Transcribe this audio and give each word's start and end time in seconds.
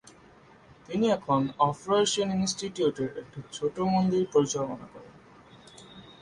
তিনি 0.89 1.05
এখন 1.09 1.41
আফ্রো-এশিয়ান 1.59 2.29
ইনস্টিটিউটের 2.31 3.09
একটি 3.17 3.39
ছোট 3.51 3.75
মন্দির 3.93 4.23
পরিচালনা 4.33 4.85
করেন। 4.93 5.13